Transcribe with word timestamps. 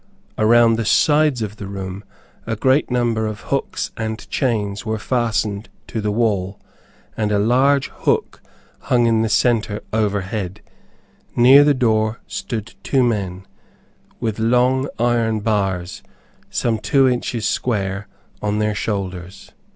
Around 0.35 0.77
the 0.77 0.83
sides 0.85 1.43
of 1.43 1.57
the 1.57 1.67
room, 1.67 2.03
a 2.47 2.55
great 2.55 2.89
number 2.89 3.27
of 3.27 3.41
hooks 3.41 3.91
and 3.95 4.27
chains 4.31 4.83
were 4.83 4.97
fastened 4.97 5.69
to 5.85 6.01
the 6.01 6.09
wall, 6.09 6.59
and 7.15 7.31
a 7.31 7.37
large 7.37 7.89
hook 7.89 8.41
hung 8.79 9.05
in 9.05 9.21
the 9.21 9.29
center 9.29 9.79
overhead. 9.93 10.61
Near 11.35 11.63
the 11.63 11.75
door 11.75 12.19
stood 12.25 12.73
two 12.81 13.03
men, 13.03 13.45
with 14.19 14.39
long 14.39 14.87
iron 14.97 15.39
bars, 15.41 16.01
some 16.49 16.79
two 16.79 17.07
inches 17.07 17.45
square, 17.45 18.07
on 18.41 18.57
their 18.57 18.73
shoulders. 18.73 19.51